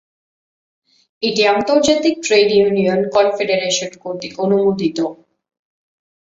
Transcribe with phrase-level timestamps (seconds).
[1.23, 4.97] এটি আন্তর্জাতিক trade union confederation কর্তৃক অনুমোদিত।